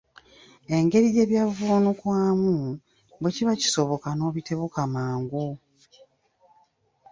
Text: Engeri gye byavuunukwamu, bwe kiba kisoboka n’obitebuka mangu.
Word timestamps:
Engeri 0.75 1.07
gye 1.15 1.25
byavuunukwamu, 1.29 2.55
bwe 3.19 3.31
kiba 3.35 3.53
kisoboka 3.61 4.07
n’obitebuka 4.13 4.79
mangu. 4.93 5.45